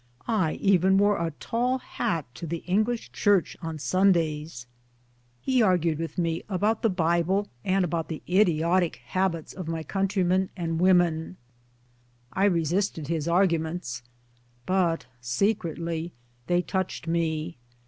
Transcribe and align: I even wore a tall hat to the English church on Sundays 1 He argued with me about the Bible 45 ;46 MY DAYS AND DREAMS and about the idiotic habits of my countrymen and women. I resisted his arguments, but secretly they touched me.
I 0.27 0.53
even 0.53 0.97
wore 0.97 1.17
a 1.23 1.29
tall 1.39 1.77
hat 1.77 2.25
to 2.33 2.47
the 2.47 2.63
English 2.65 3.11
church 3.11 3.55
on 3.61 3.77
Sundays 3.77 4.65
1 5.41 5.43
He 5.43 5.61
argued 5.61 5.99
with 5.99 6.17
me 6.17 6.41
about 6.49 6.81
the 6.81 6.89
Bible 6.89 7.49
45 7.63 7.63
;46 7.63 7.63
MY 7.63 7.69
DAYS 7.69 7.75
AND 7.75 7.75
DREAMS 7.75 7.75
and 7.75 7.85
about 7.85 8.07
the 8.07 8.23
idiotic 8.81 8.95
habits 9.05 9.53
of 9.53 9.67
my 9.67 9.83
countrymen 9.83 10.49
and 10.57 10.79
women. 10.81 11.37
I 12.33 12.45
resisted 12.45 13.09
his 13.09 13.27
arguments, 13.27 14.01
but 14.65 15.05
secretly 15.21 16.13
they 16.47 16.63
touched 16.63 17.05
me. 17.07 17.57